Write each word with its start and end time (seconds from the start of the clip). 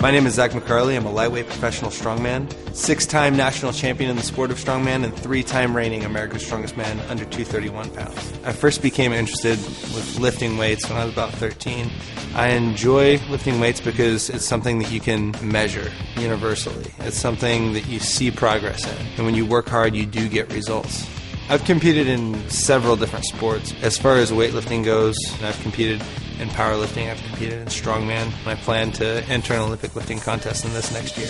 My 0.00 0.12
name 0.12 0.26
is 0.26 0.34
Zack 0.34 0.52
McCarley. 0.52 0.96
I'm 0.96 1.06
a 1.06 1.10
lightweight 1.10 1.46
professional 1.46 1.90
strongman, 1.90 2.48
six 2.72 3.04
time 3.04 3.36
national 3.36 3.72
champion 3.72 4.10
in 4.10 4.16
the 4.16 4.22
sport 4.22 4.52
of 4.52 4.56
strongman, 4.56 5.02
and 5.02 5.12
three 5.12 5.42
time 5.42 5.74
reigning 5.74 6.04
America's 6.04 6.46
Strongest 6.46 6.76
Man 6.76 7.00
under 7.10 7.24
231 7.24 7.90
pounds. 7.90 8.32
I 8.44 8.52
first 8.52 8.80
became 8.80 9.12
interested 9.12 9.58
with 9.58 10.18
lifting 10.20 10.56
weights 10.56 10.88
when 10.88 10.98
I 10.98 11.04
was 11.04 11.12
about 11.12 11.32
13. 11.32 11.90
I 12.36 12.50
enjoy 12.50 13.18
lifting 13.28 13.58
weights 13.58 13.80
because 13.80 14.30
it's 14.30 14.44
something 14.44 14.78
that 14.78 14.92
you 14.92 15.00
can 15.00 15.34
measure 15.42 15.90
universally. 16.16 16.92
It's 17.00 17.18
something 17.18 17.72
that 17.72 17.88
you 17.88 17.98
see 17.98 18.30
progress 18.30 18.86
in. 18.86 19.06
And 19.16 19.26
when 19.26 19.34
you 19.34 19.46
work 19.46 19.68
hard, 19.68 19.96
you 19.96 20.06
do 20.06 20.28
get 20.28 20.52
results. 20.52 21.08
I've 21.50 21.64
competed 21.64 22.08
in 22.08 22.50
several 22.50 22.94
different 22.94 23.24
sports. 23.24 23.72
As 23.80 23.96
far 23.96 24.16
as 24.16 24.30
weightlifting 24.30 24.84
goes, 24.84 25.16
I've 25.42 25.58
competed 25.62 26.02
in 26.38 26.48
powerlifting, 26.50 27.10
I've 27.10 27.22
competed 27.24 27.60
in 27.60 27.68
strongman, 27.68 28.30
and 28.40 28.46
I 28.46 28.54
plan 28.56 28.92
to 28.92 29.24
enter 29.30 29.54
an 29.54 29.60
Olympic 29.60 29.96
lifting 29.96 30.18
contest 30.18 30.66
in 30.66 30.74
this 30.74 30.92
next 30.92 31.16
year. 31.16 31.28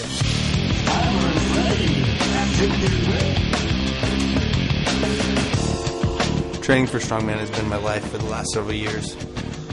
Training 6.62 6.88
for 6.88 6.98
strongman 6.98 7.38
has 7.38 7.50
been 7.52 7.68
my 7.68 7.76
life 7.76 8.04
for 8.10 8.18
the 8.18 8.26
last 8.26 8.48
several 8.52 8.74
years, 8.74 9.14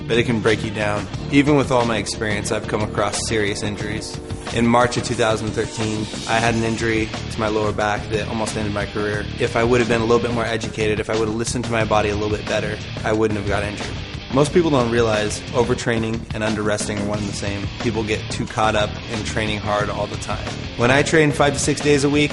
but 0.07 0.19
it 0.19 0.27
can 0.27 0.41
break 0.41 0.63
you 0.63 0.69
down. 0.69 1.07
Even 1.31 1.55
with 1.57 1.71
all 1.71 1.85
my 1.85 1.97
experience, 1.97 2.51
I've 2.51 2.67
come 2.67 2.81
across 2.81 3.27
serious 3.27 3.63
injuries. 3.63 4.15
In 4.53 4.65
March 4.67 4.95
of 4.95 5.03
2013, 5.03 6.01
I 6.29 6.39
had 6.39 6.55
an 6.55 6.63
injury 6.63 7.09
to 7.31 7.39
my 7.39 7.49
lower 7.49 7.73
back 7.73 8.07
that 8.09 8.27
almost 8.29 8.55
ended 8.55 8.73
my 8.73 8.85
career. 8.85 9.25
If 9.39 9.55
I 9.55 9.63
would 9.63 9.81
have 9.81 9.89
been 9.89 10.01
a 10.01 10.05
little 10.05 10.21
bit 10.21 10.33
more 10.33 10.45
educated, 10.45 10.99
if 10.99 11.09
I 11.09 11.17
would 11.17 11.27
have 11.27 11.35
listened 11.35 11.65
to 11.65 11.71
my 11.71 11.83
body 11.83 12.09
a 12.09 12.15
little 12.15 12.35
bit 12.35 12.45
better, 12.45 12.77
I 13.03 13.11
wouldn't 13.11 13.37
have 13.37 13.49
got 13.49 13.63
injured. 13.63 13.87
Most 14.33 14.53
people 14.53 14.69
don't 14.69 14.91
realize 14.91 15.39
overtraining 15.51 16.15
and 16.33 16.43
underresting 16.43 17.01
are 17.01 17.05
one 17.05 17.19
and 17.19 17.27
the 17.27 17.33
same. 17.33 17.67
People 17.81 18.03
get 18.03 18.19
too 18.31 18.45
caught 18.45 18.75
up 18.75 18.89
in 19.11 19.23
training 19.23 19.59
hard 19.59 19.89
all 19.89 20.07
the 20.07 20.17
time. 20.17 20.47
When 20.77 20.91
I 20.91 21.03
train 21.03 21.31
five 21.31 21.53
to 21.53 21.59
six 21.59 21.81
days 21.81 22.03
a 22.03 22.09
week, 22.09 22.31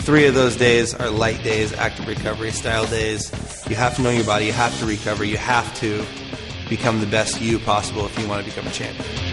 three 0.00 0.26
of 0.26 0.34
those 0.34 0.56
days 0.56 0.94
are 0.94 1.10
light 1.10 1.42
days, 1.42 1.72
active 1.72 2.06
recovery 2.06 2.50
style 2.50 2.86
days. 2.86 3.32
You 3.68 3.76
have 3.76 3.96
to 3.96 4.02
know 4.02 4.10
your 4.10 4.24
body, 4.24 4.46
you 4.46 4.52
have 4.52 4.78
to 4.78 4.86
recover, 4.86 5.24
you 5.24 5.36
have 5.36 5.74
to 5.80 6.04
become 6.68 7.00
the 7.00 7.06
best 7.06 7.40
you 7.40 7.58
possible 7.58 8.06
if 8.06 8.18
you 8.18 8.28
want 8.28 8.44
to 8.44 8.50
become 8.50 8.66
a 8.66 8.72
champion. 8.72 9.27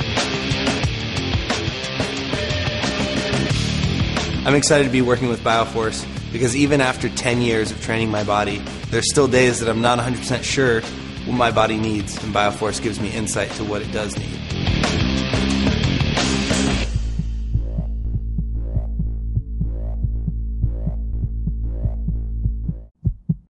I'm 4.46 4.54
excited 4.54 4.84
to 4.84 4.92
be 4.92 5.02
working 5.02 5.28
with 5.28 5.44
Bioforce 5.44 6.06
because 6.32 6.56
even 6.56 6.80
after 6.80 7.10
10 7.10 7.42
years 7.42 7.72
of 7.72 7.82
training 7.82 8.12
my 8.12 8.24
body, 8.24 8.60
there's 8.92 9.10
still 9.10 9.28
days 9.28 9.60
that 9.60 9.68
I'm 9.68 9.82
not 9.82 9.98
100% 9.98 10.44
sure 10.44 10.82
what 10.82 11.36
my 11.36 11.50
body 11.50 11.78
needs, 11.78 12.24
and 12.24 12.32
Bioforce 12.32 12.80
gives 12.80 13.00
me 13.00 13.10
insight 13.10 13.50
to 13.54 13.64
what 13.64 13.82
it 13.82 13.92
does 13.92 14.16
need. 14.16 15.45